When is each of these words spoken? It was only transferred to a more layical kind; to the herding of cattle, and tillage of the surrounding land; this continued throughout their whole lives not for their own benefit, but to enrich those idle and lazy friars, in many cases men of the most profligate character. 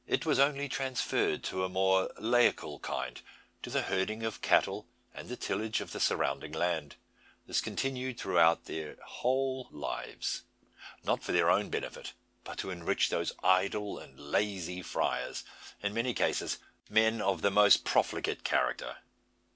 It 0.07 0.25
was 0.25 0.39
only 0.39 0.67
transferred 0.67 1.43
to 1.43 1.63
a 1.63 1.69
more 1.69 2.09
layical 2.19 2.81
kind; 2.81 3.21
to 3.61 3.69
the 3.69 3.83
herding 3.83 4.23
of 4.23 4.41
cattle, 4.41 4.87
and 5.13 5.39
tillage 5.39 5.79
of 5.79 5.91
the 5.91 5.99
surrounding 5.99 6.53
land; 6.53 6.95
this 7.45 7.61
continued 7.61 8.19
throughout 8.19 8.65
their 8.65 8.97
whole 9.05 9.67
lives 9.69 10.41
not 11.03 11.21
for 11.21 11.33
their 11.33 11.51
own 11.51 11.69
benefit, 11.69 12.13
but 12.43 12.57
to 12.57 12.71
enrich 12.71 13.09
those 13.09 13.33
idle 13.43 13.99
and 13.99 14.19
lazy 14.19 14.81
friars, 14.81 15.43
in 15.83 15.93
many 15.93 16.15
cases 16.15 16.57
men 16.89 17.21
of 17.21 17.43
the 17.43 17.51
most 17.51 17.85
profligate 17.85 18.43
character. 18.43 18.97